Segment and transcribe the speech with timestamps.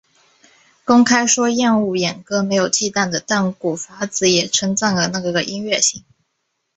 [0.83, 6.03] 公开说厌恶演歌没有忌惮的淡谷法子也称赞了那个音乐性。